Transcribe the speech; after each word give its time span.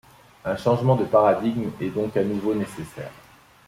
Un 0.45 0.57
changement 0.57 0.95
de 0.95 1.05
paradigme 1.05 1.69
est 1.79 1.91
donc 1.91 2.17
à 2.17 2.23
nouveau 2.23 2.55
nécessaire. 2.55 3.11